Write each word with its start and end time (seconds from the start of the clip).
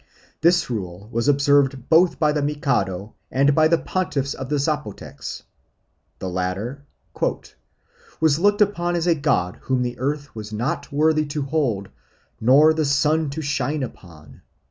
This 0.41 0.67
rule 0.67 1.07
was 1.11 1.27
observed 1.27 1.87
both 1.87 2.17
by 2.17 2.31
the 2.31 2.41
Mikado 2.41 3.13
and 3.29 3.53
by 3.53 3.67
the 3.67 3.77
pontiff 3.77 4.33
of 4.33 4.49
the 4.49 4.57
Zapotecs. 4.57 5.43
The 6.17 6.27
latter 6.27 6.87
"was 8.19 8.39
looked 8.39 8.61
upon 8.61 8.95
as 8.95 9.05
a 9.05 9.13
god 9.13 9.59
whom 9.61 9.83
the 9.83 9.99
earth 9.99 10.33
was 10.33 10.51
not 10.51 10.91
worthy 10.91 11.27
to 11.27 11.43
hold, 11.43 11.89
nor 12.39 12.73
the 12.73 12.83
sun 12.83 13.29
to 13.29 13.43
shine 13.43 13.83
upon." 13.83 14.41